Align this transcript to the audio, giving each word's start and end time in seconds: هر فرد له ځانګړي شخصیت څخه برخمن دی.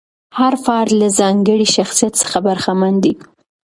هر 0.39 0.53
فرد 0.65 0.89
له 1.01 1.07
ځانګړي 1.19 1.67
شخصیت 1.75 2.13
څخه 2.21 2.37
برخمن 2.47 2.93
دی. 3.03 3.13